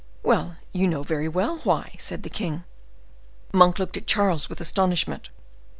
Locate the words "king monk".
2.31-3.77